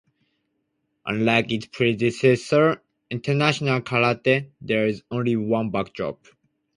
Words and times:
Unlike 1.05 1.51
its 1.51 1.65
predecessor, 1.67 2.81
"International 3.11 3.81
Karate", 3.81 4.49
there 4.59 4.87
is 4.87 5.03
only 5.11 5.35
one 5.35 5.69
backdrop. 5.69 6.25